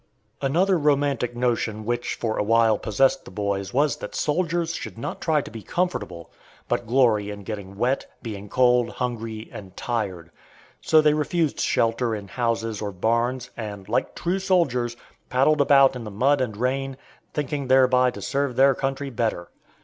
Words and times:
Another 0.41 0.79
romantic 0.79 1.35
notion 1.35 1.85
which 1.85 2.15
for 2.15 2.37
awhile 2.39 2.79
possessed 2.79 3.23
the 3.23 3.29
boys 3.29 3.71
was 3.71 3.97
that 3.97 4.15
soldiers 4.15 4.73
should 4.73 4.97
not 4.97 5.21
try 5.21 5.41
to 5.43 5.51
be 5.51 5.61
comfortable, 5.61 6.31
but 6.67 6.87
glory 6.87 7.29
in 7.29 7.43
getting 7.43 7.77
wet, 7.77 8.07
being 8.23 8.49
cold, 8.49 8.89
hungry, 8.93 9.47
and 9.53 9.77
tired. 9.77 10.31
So 10.81 11.01
they 11.01 11.13
refused 11.13 11.59
shelter 11.59 12.15
in 12.15 12.29
houses 12.29 12.81
or 12.81 12.91
barns, 12.91 13.51
and 13.55 13.87
"like 13.87 14.15
true 14.15 14.39
soldiers" 14.39 14.97
paddled 15.29 15.61
about 15.61 15.95
in 15.95 16.03
the 16.03 16.09
mud 16.09 16.41
and 16.41 16.57
rain, 16.57 16.97
thinking 17.31 17.67
thereby 17.67 18.09
to 18.09 18.23
serve 18.23 18.55
their 18.55 18.73
country 18.73 19.11
better. 19.11 19.49